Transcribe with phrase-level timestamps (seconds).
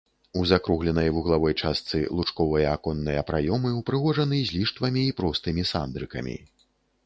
[0.39, 6.35] У закругленай вуглавой частцы лучковыя аконныя праёмы ўпрыгожаны з ліштвамі і простымі сандрыкамі.